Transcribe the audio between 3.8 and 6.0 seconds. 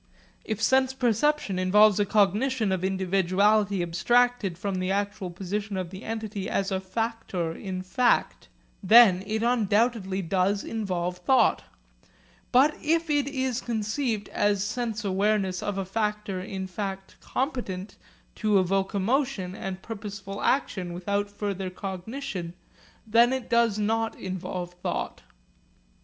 abstracted from the actual position of